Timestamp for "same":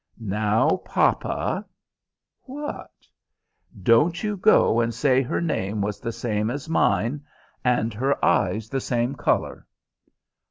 6.11-6.49, 8.81-9.13